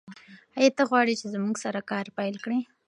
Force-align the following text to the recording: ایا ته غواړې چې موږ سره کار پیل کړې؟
ایا 0.59 0.71
ته 0.77 0.83
غواړې 0.89 1.13
چې 1.19 1.25
موږ 1.45 1.55
سره 1.65 1.87
کار 1.91 2.05
پیل 2.17 2.35
کړې؟ 2.43 2.59